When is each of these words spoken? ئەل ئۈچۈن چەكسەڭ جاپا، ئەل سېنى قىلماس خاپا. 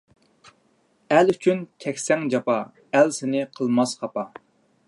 ئەل 1.17 1.29
ئۈچۈن 1.33 1.61
چەكسەڭ 1.85 2.27
جاپا، 2.35 2.57
ئەل 2.95 3.15
سېنى 3.19 3.45
قىلماس 3.61 3.99
خاپا. 4.03 4.29